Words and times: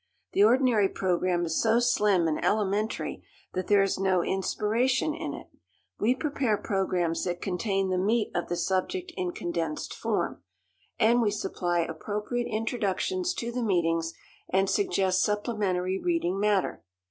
The 0.33 0.43
ordinary 0.43 0.89
program 0.89 1.45
is 1.45 1.61
so 1.61 1.77
slim 1.79 2.27
and 2.27 2.43
elementary 2.43 3.23
that 3.53 3.67
there 3.67 3.83
is 3.83 3.99
no 3.99 4.23
inspiration 4.23 5.13
in 5.13 5.35
it. 5.35 5.51
We 5.99 6.15
prepare 6.15 6.57
programs 6.57 7.23
that 7.25 7.39
contain 7.39 7.91
the 7.91 7.99
meat 7.99 8.31
of 8.33 8.49
the 8.49 8.55
subject 8.55 9.13
in 9.15 9.31
condensed 9.31 9.93
form, 9.93 10.41
and 10.99 11.21
we 11.21 11.29
supply 11.29 11.81
appropriate 11.81 12.47
introductions 12.49 13.31
to 13.35 13.51
the 13.51 13.61
meetings, 13.61 14.15
and 14.49 14.67
suggest 14.67 15.21
supplementary 15.21 15.99
reading 15.99 16.39
matter. 16.39 16.81